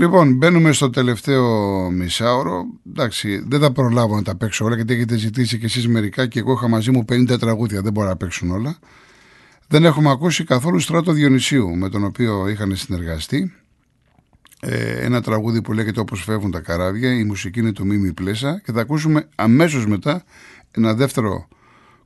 [0.00, 1.46] Λοιπόν, μπαίνουμε στο τελευταίο
[1.90, 2.64] μισάωρο.
[2.88, 6.38] Εντάξει, δεν θα προλάβω να τα παίξω όλα γιατί έχετε ζητήσει και εσείς μερικά και
[6.38, 7.82] εγώ είχα μαζί μου 50 τραγούδια.
[7.82, 8.78] Δεν μπορώ να παίξουν όλα.
[9.68, 13.52] Δεν έχουμε ακούσει καθόλου στράτο Διονυσίου με τον οποίο είχαν συνεργαστεί.
[14.60, 17.14] Ε, ένα τραγούδι που λέγεται Όπως φεύγουν τα καράβια.
[17.14, 20.24] Η μουσική είναι του Μίμη Πλέσα και θα ακούσουμε αμέσως μετά
[20.70, 21.48] ένα δεύτερο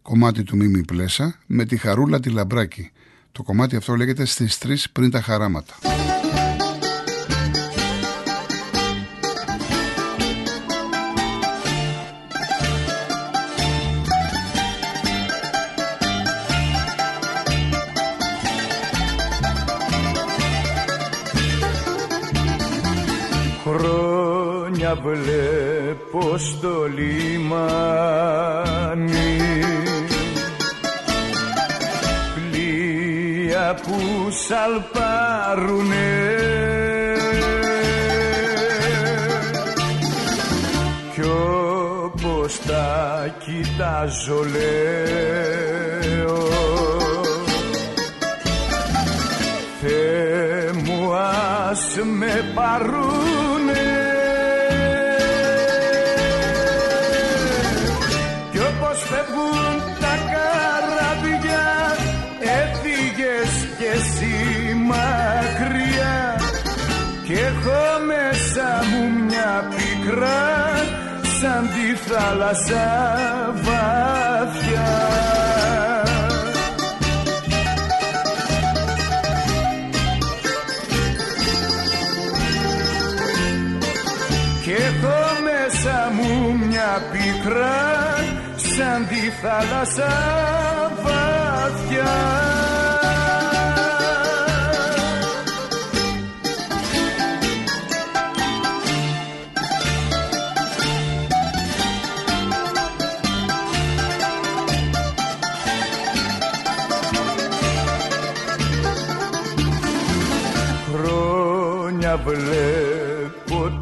[0.03, 2.91] κομμάτι του Μίμη Πλέσα με τη Χαρούλα τη Λαμπράκη.
[3.33, 5.75] Το κομμάτι αυτό λέγεται στις 3 πριν τα χαράματα.
[23.65, 27.63] Χρόνια βλέπω στο λιμάνι.
[32.35, 33.99] Πλοία που
[34.31, 36.13] σαλπάρουνε
[41.15, 41.23] κι
[42.05, 45.73] όπως τα κοιτάζω λέω
[49.81, 53.14] Θεέ μου ας με πάρουνε
[70.05, 70.75] πικρά
[71.41, 72.87] σαν τη θάλασσα
[73.55, 74.93] βαθιά.
[84.63, 88.15] Κι έχω μέσα μου μια πικρά
[88.57, 90.13] σαν τη θάλασσα
[91.03, 92.54] βαθιά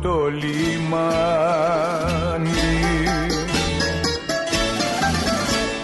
[0.02, 0.50] το λιμάνι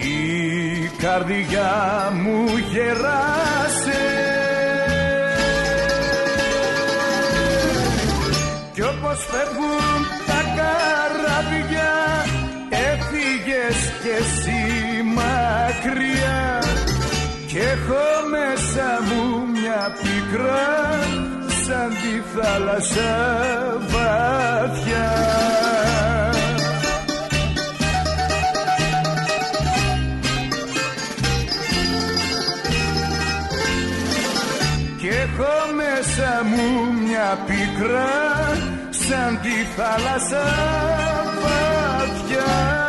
[0.02, 1.74] Η καρδιά
[2.24, 3.41] μου γεράσε
[17.52, 21.00] κι έχω μέσα μου μια πικρά
[21.66, 23.12] σαν τη θάλασσα
[23.88, 25.12] βαθιά.
[34.98, 38.12] Κι έχω μέσα μου μια πικρά
[38.90, 40.46] σαν τη θάλασσα
[41.42, 42.81] βαθιά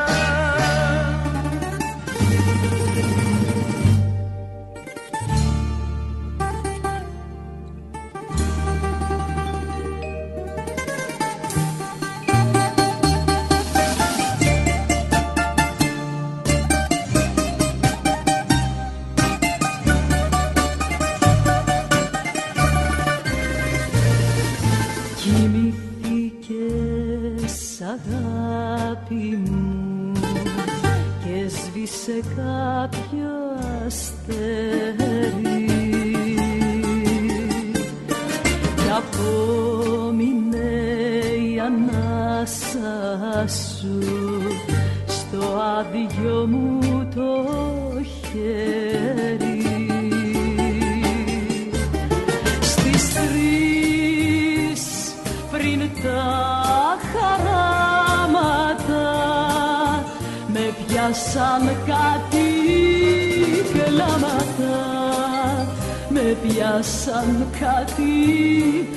[28.10, 30.12] αγάπη μου
[31.24, 33.34] και σβήσε κάποιο
[33.86, 35.66] αστέρι.
[38.76, 40.70] Κι απόμεινε
[41.52, 43.98] η ανάσα σου
[45.06, 45.42] στο
[45.78, 47.30] άδειο μου το
[48.02, 48.91] χέρι
[61.12, 62.48] με πιάσαν κάτι
[63.72, 64.80] κλάματα
[66.08, 68.88] με πιάσαν κάτι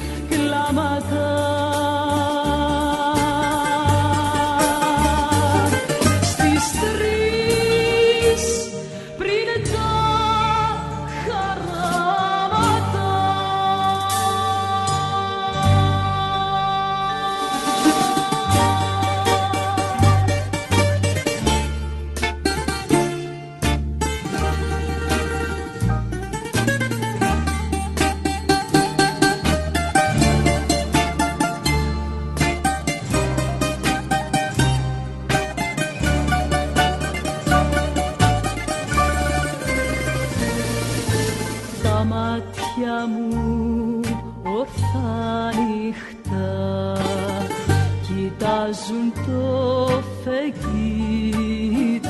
[48.75, 52.09] κοιτάζουν το φεγγίτι.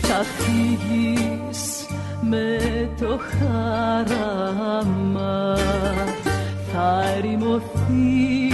[0.00, 1.86] Θα φύγεις
[2.20, 2.58] με
[3.00, 4.56] το χαράμα
[6.72, 8.47] θα ερημωθείς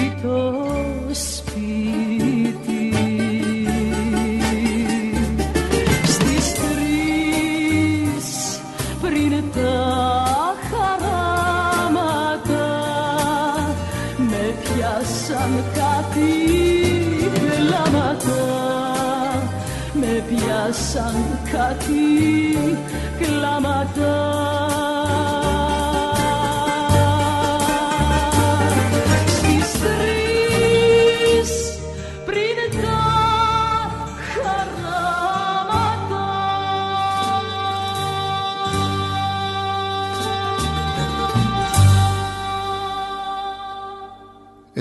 [20.95, 21.15] πιάσαν
[21.53, 22.57] κάτι
[23.19, 24.34] κλάματα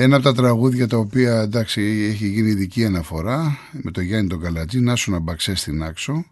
[0.03, 4.41] Ένα από τα τραγούδια τα οποία εντάξει έχει γίνει ειδική αναφορά με το Γιάννη τον
[4.41, 6.25] Καλατζή, να σου να μπαξές στην άξο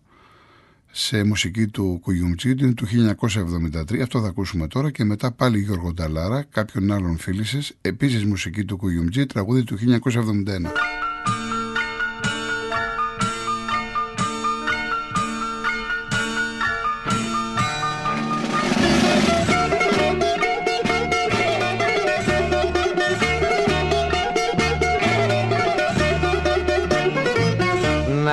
[0.92, 4.00] σε μουσική του Κουγιουμτζίτη του 1973.
[4.02, 8.78] Αυτό θα ακούσουμε τώρα και μετά πάλι Γιώργο Νταλάρα, κάποιον άλλον φίλησες, επίσης μουσική του
[8.78, 10.91] Κουγιουμτζή, τραγούδι του 1971.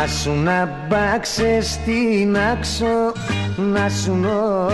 [0.08, 3.12] Σου να μπάξε στην άξο
[3.56, 4.12] Να σου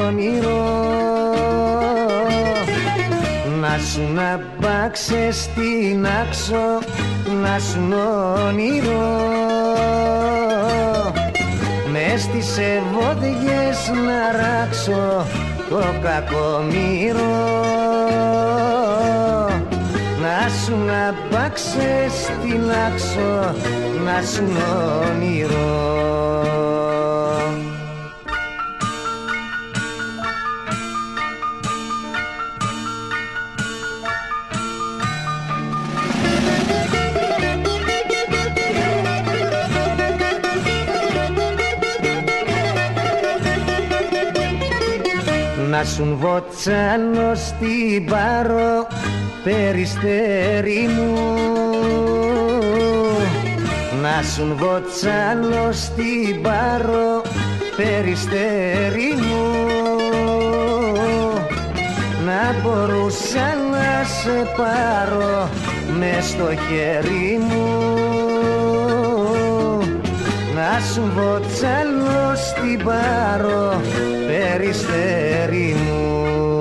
[0.07, 0.65] όνειρο.
[3.61, 6.79] Να σου να μπάξε στην άξο
[7.43, 7.81] Να σου
[8.49, 9.33] όνειρο.
[11.93, 15.27] Μες στις ευώδιες να ράξω
[15.69, 17.74] Το κακομύρο
[20.41, 23.55] να σου να πάξε στην άξο
[24.05, 24.45] να σου
[25.11, 25.93] όνειρο.
[45.71, 48.87] Να σου βοτσάνω στην πάρο
[49.45, 51.15] περιστέρι μου.
[54.03, 57.23] Να σου βοτσάνω στην πάρο
[57.77, 59.63] περιστέρι μου.
[62.27, 65.49] Να μπορούσα να σε πάρω
[65.99, 67.83] με στο χέρι μου.
[70.55, 73.81] Να σου βοτσάνω στην πάρο
[74.27, 76.54] περιστέρι μου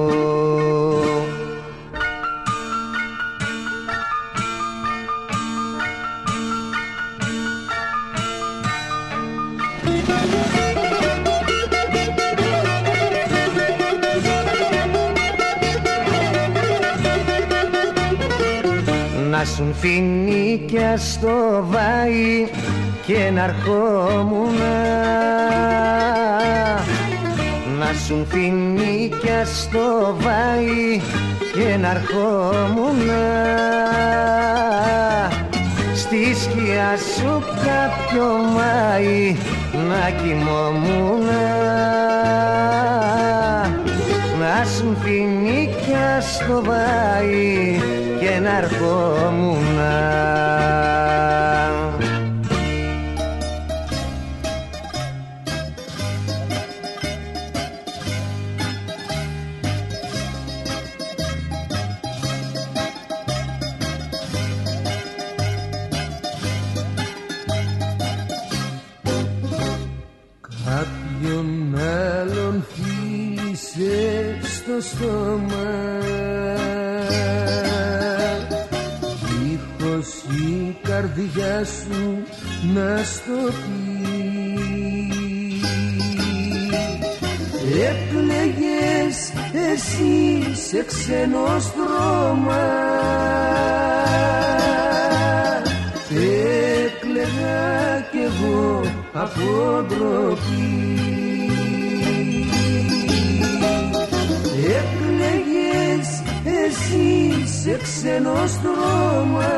[19.54, 22.48] Να σου φινίκια στο βάι
[23.06, 24.58] και να ερχόμουν
[27.80, 31.02] Να σου φινίκια στο βάι
[31.54, 33.10] και να ερχόμουν
[35.96, 39.36] Στη σκιά σου κάποιο μάι
[39.74, 41.26] να κοιμόμουν
[44.40, 45.33] να σου φινίκια
[46.44, 47.80] στο βάι
[48.20, 49.78] και να ερχόμουν
[83.04, 83.94] στο πει
[87.64, 89.34] Έκλαιγες
[89.72, 92.64] εσύ σε ξένο στρώμα.
[96.86, 98.82] Έκλαιγα κι εγώ
[99.14, 100.98] από ντροπή.
[104.66, 106.24] Έκλαιγες
[106.66, 109.52] εσύ σε ξένο στρώμα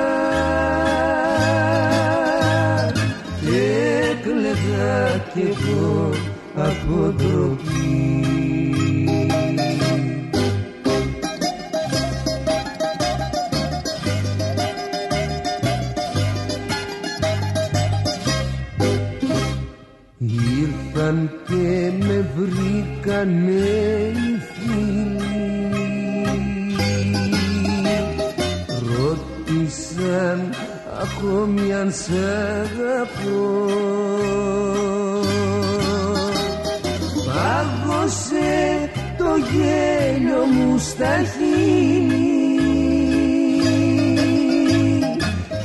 [5.36, 6.10] κι εγώ
[6.56, 8.24] από ντροπή
[20.18, 23.52] Ήρθαν και με βρήκανε
[24.12, 25.46] οι φίλοι.
[28.96, 30.40] Ρώτησαν
[31.02, 32.10] ακόμη αν σ'
[32.64, 33.86] αγαπώ
[38.06, 42.26] Πάγωσε το γέλιο μου στα χείλη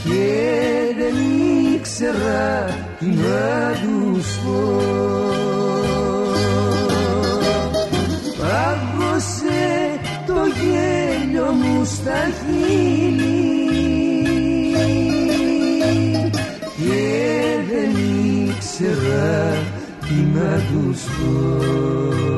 [0.05, 0.41] και
[0.99, 1.15] δεν
[1.75, 2.65] ήξερα
[2.99, 4.83] τι να τους πω.
[8.39, 13.61] Πάγωσε το γέλιο μου στα χείλη
[16.77, 17.05] και
[17.71, 17.91] δεν
[18.49, 19.57] ήξερα
[20.01, 22.30] τι να τους πω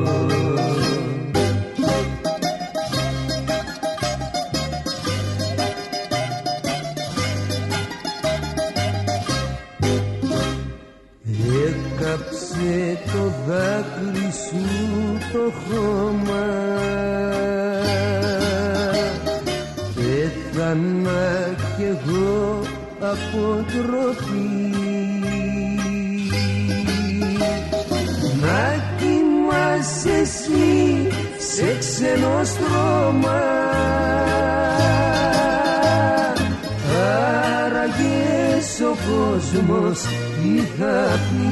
[39.53, 41.45] κόσμος τι θα πει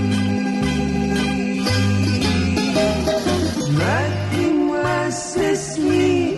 [3.78, 6.38] Να κοιμάσαι εσύ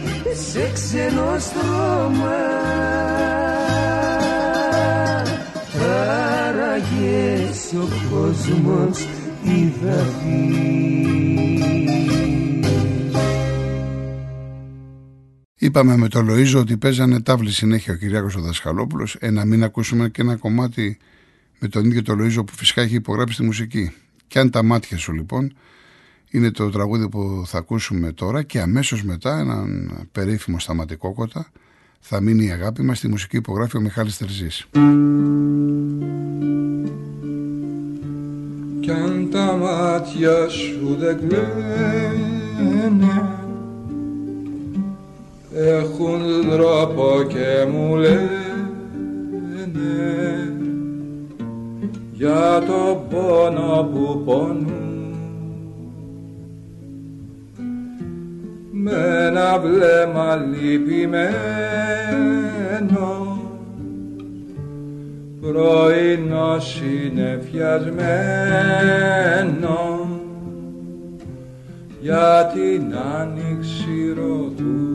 [0.50, 2.42] σε ξένο στρώμα.
[6.48, 9.08] Άραγες ο κόσμος
[9.44, 10.74] τι θα πει.
[15.56, 19.18] Είπαμε με το Λοΐζο ότι παίζανε τάβλη συνέχεια ο Κυριάκος ο Δασκαλόπουλος.
[19.20, 20.98] Ε, να μην ακούσουμε και ένα κομμάτι
[21.64, 23.92] με τον ίδιο το Λοΐζο που φυσικά έχει υπογράψει τη μουσική.
[24.28, 25.54] Και αν τα μάτια σου λοιπόν
[26.30, 31.52] είναι το τραγούδι που θα ακούσουμε τώρα και αμέσως μετά έναν περίφημο σταματικό κότα
[32.00, 34.68] θα μείνει η αγάπη μας στη μουσική υπογράφει ο Μιχάλης Τερζής.
[38.80, 42.64] Κι αν τα μάτια σου δεν κλαίνε
[45.56, 48.43] έχουν τρόπο και μου λένε
[52.66, 55.16] για το πόνο που πονούν.
[58.72, 61.32] Με ένα βλέμμα λυπημένο
[65.42, 67.28] πρωινό συνεφιασμένο.
[72.02, 74.94] Για την άνοιξη ρωτούν.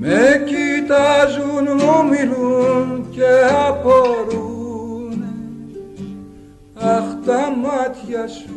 [0.00, 3.34] Με κοιτάζουν, μου μιλούν και
[3.68, 5.24] απορούν
[6.74, 8.52] Αχ τα μάτια σου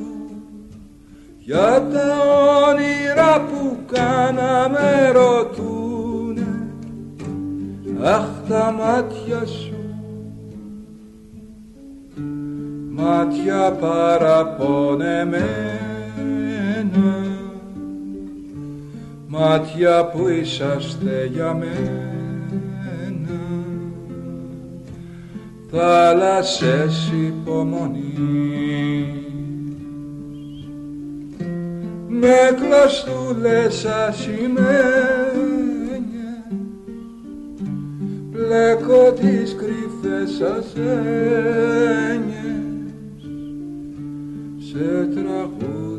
[1.40, 2.18] για τα
[2.70, 6.68] όνειρα που κάναμε ρωτούνε.
[8.04, 9.76] Αχ τα μάτια σου.
[12.90, 15.42] Μάτια παραπονεμένα.
[19.28, 22.11] Μάτια που είσαστε για μένα
[25.82, 29.16] θάλασσες υπομονή.
[32.08, 35.34] Με κλωστούλες ασημένια
[38.32, 40.82] πλέκω τις κρυφές ασένιες
[44.58, 45.91] σε τραγούδι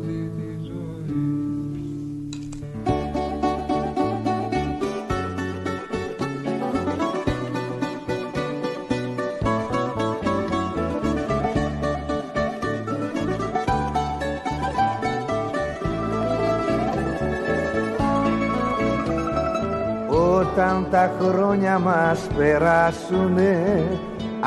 [20.55, 23.83] Όταν τα χρόνια μας περάσουνε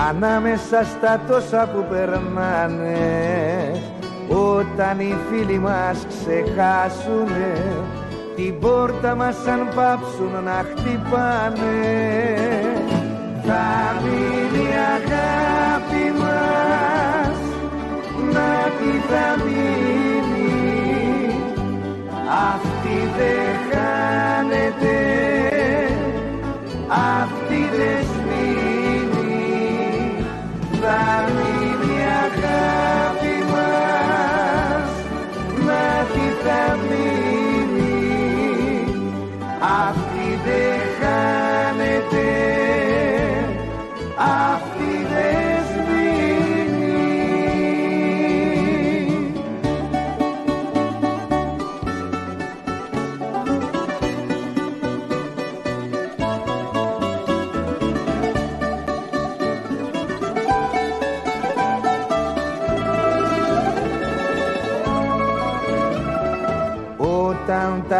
[0.08, 2.96] Ανάμεσα στα τόσα που περνάνε
[4.28, 7.54] Όταν οι φίλοι μας ξεχάσουνε
[8.36, 11.82] Την πόρτα μας αν πάψουν να χτυπάνε.
[13.42, 17.38] Θα μείνει η αγάπη μας
[18.32, 20.46] Να τι θα μείνει.
[22.54, 23.45] Αυτή δεν
[26.88, 29.46] αυτή δεν σβήνει.
[30.80, 31.45] Θα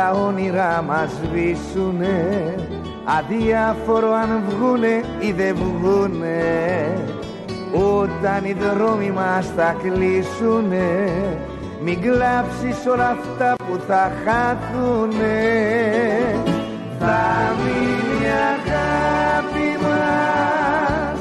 [0.06, 2.54] τα όνειρα μας σβήσουνε.
[3.18, 6.42] Αδιάφορο αν βγουνε ή δεν βγουνε
[7.72, 11.10] όταν οι δρόμοι μας θα κλείσουνε
[11.80, 15.40] μην κλάψεις όλα αυτά που θα χάθουνε.
[16.98, 21.20] Θα μείνει η αγάπη μας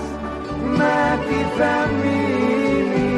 [0.77, 3.10] να τι θα μείνει.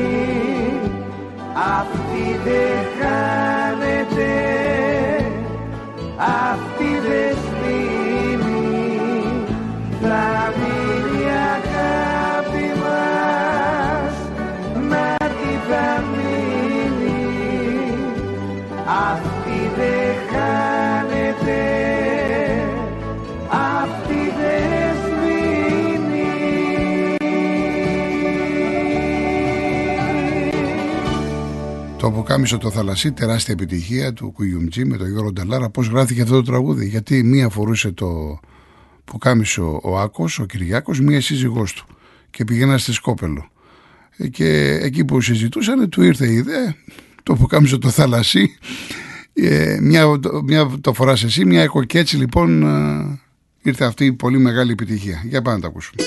[1.79, 3.46] Αυτή δεν χάνεται
[6.17, 6.76] αυτή
[32.07, 35.69] Το αποκάμισο το θαλασσί, τεράστια επιτυχία του Κουγιουμτζή με τον Γιώργο Νταλάρα.
[35.69, 38.39] Πώς γράφτηκε αυτό το τραγούδι, Γιατί μία φορούσε το
[39.07, 41.85] αποκάμισο ο Άκος, ο Κυριάκος, μία σύζυγός του.
[42.29, 43.49] Και πηγαίνα στη Σκόπελο.
[44.17, 46.75] Ε, Και εκεί που συζητούσαν, του ήρθε η ιδέα,
[47.23, 48.57] το αποκάμισο το θαλασσί.
[49.33, 50.05] Ε, μια,
[50.45, 53.19] μια το φοράς εσύ, μια έχω και έτσι λοιπόν ε,
[53.61, 55.23] ήρθε αυτή η πολύ μεγάλη επιτυχία.
[55.25, 56.03] Για πάμε να τα ακούσουμε.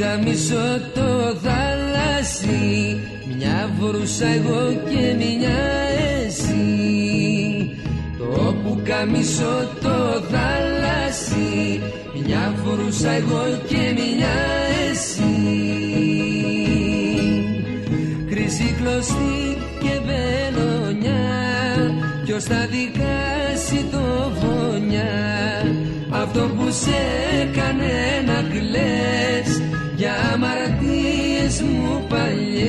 [0.00, 3.00] Το πουκαμισό το θάλασσι
[3.36, 5.58] Μια φορούσα εγώ και μια
[6.24, 7.78] εσύ.
[8.18, 11.80] Το πουκαμισό το θάλασσι
[12.24, 14.36] Μια φορούσα εγώ και μια
[14.90, 15.36] εσύ.
[18.30, 21.24] Χρυσή κλωστή και βελονιά
[22.24, 25.64] Ποιος θα δικάσει το φωνιά
[26.10, 27.00] Αυτό που σε
[27.42, 27.92] έκανε
[28.26, 29.59] να κλαις
[30.00, 32.60] Για αμαρτίες μου παλιές.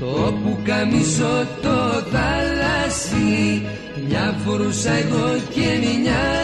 [0.00, 1.78] Το που καμισό το
[2.12, 3.62] θάλασσι
[4.08, 6.41] Μια φορούσα εγώ και μια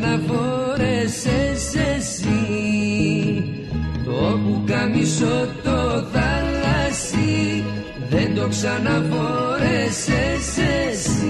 [0.00, 2.34] ξαναφόρεσες εσύ.
[4.04, 7.64] Το πουκαμισό το θάλασσι
[8.10, 10.58] δεν το ξαναφόρεσες
[10.88, 11.28] εσύ.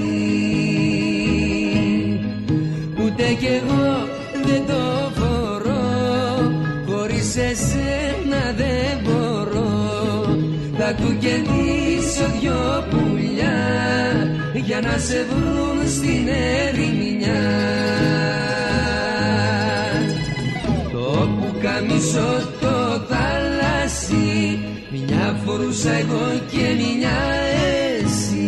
[3.04, 4.08] Ούτε κι εγώ
[4.44, 5.84] δεν το φορώ
[6.86, 9.68] χωρίς εσένα δεν μπορώ.
[10.78, 13.58] Θα του κερδίσω δυο πουλιά
[14.54, 17.00] για να σε βρουν στην ερημιά
[21.90, 24.58] πουκαμισό το θάλασσι
[24.90, 27.18] μια φορούσα εγώ και μια
[28.02, 28.44] εσύ.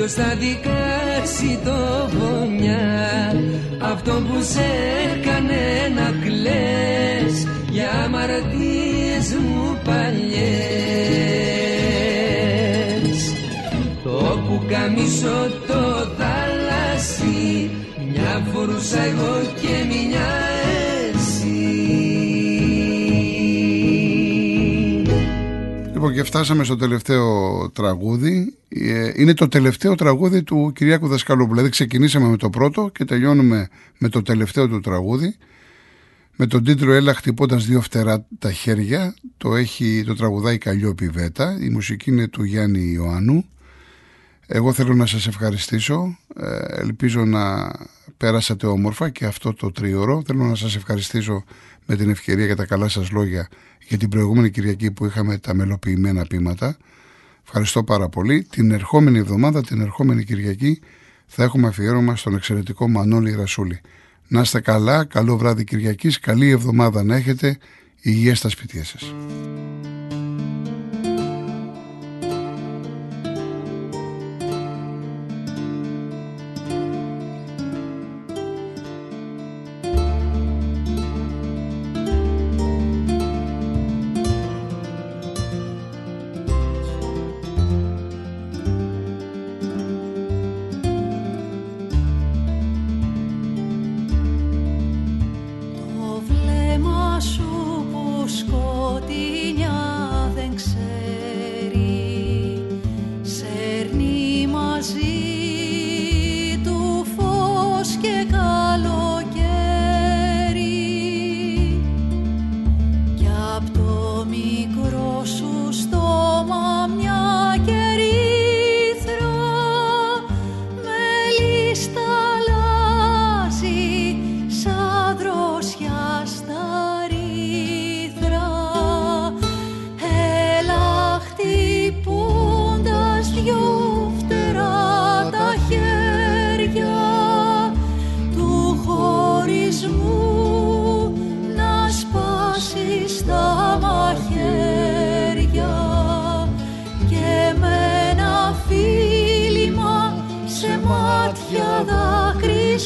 [0.00, 3.34] Ποιος θα δικάσει το βονιά
[3.80, 4.64] Αυτό που σε
[5.14, 10.20] έκανε να κλαις Για αμαρτίες μου παλιές.
[14.02, 15.82] Το που καμίσω το
[16.18, 17.70] θάλασσι
[18.12, 20.28] Μια φορούσα εγώ και μια
[26.00, 28.54] Λοιπόν και φτάσαμε στο τελευταίο τραγούδι.
[28.68, 31.54] Ε, Είναι το τελευταίο τραγούδι του Κυριάκου Δασκαλόπουλου.
[31.54, 35.36] Δηλαδή ξεκινήσαμε με το πρώτο και τελειώνουμε με το τελευταίο του τραγούδι.
[36.36, 39.14] Με τον τίτλο Έλα χτυπώντας δύο φτερά τα χέρια.
[39.36, 41.58] Το, έχει, το τραγουδάει Καλλιόπη Βέτα.
[41.60, 43.44] Η μουσική είναι του Γιάννη Ιωάννου.
[44.52, 46.18] Εγώ θέλω να σας ευχαριστήσω.
[46.36, 47.72] Ε, ελπίζω να
[48.16, 50.22] πέρασατε όμορφα και αυτό το τρίωρο.
[50.26, 51.44] Θέλω να σας ευχαριστήσω
[51.86, 53.48] με την ευκαιρία για τα καλά σας λόγια
[53.88, 56.76] για την προηγούμενη Κυριακή που είχαμε τα μελοποιημένα πείματα.
[57.44, 58.46] Ευχαριστώ πάρα πολύ.
[58.50, 60.80] Την ερχόμενη εβδομάδα, την ερχόμενη Κυριακή,
[61.26, 63.80] θα έχουμε αφιέρωμα στον εξαιρετικό Μανώλη Ρασούλη.
[64.28, 67.58] Να είστε καλά, καλό βράδυ Κυριακής, καλή εβδομάδα να έχετε,
[68.00, 69.14] υγεία στα σπίτια σας.
[97.20, 97.49] 说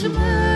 [0.04, 0.53] Krishna.